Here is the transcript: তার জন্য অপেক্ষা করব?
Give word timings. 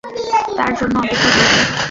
তার 0.57 0.71
জন্য 0.79 0.95
অপেক্ষা 0.99 1.29
করব? 1.35 1.71